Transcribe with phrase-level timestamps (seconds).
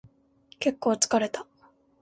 [0.57, 1.45] 結構疲れた